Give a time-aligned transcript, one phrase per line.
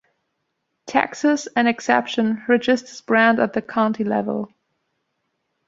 [0.87, 4.51] Texas, an exception, registers brands at the county level.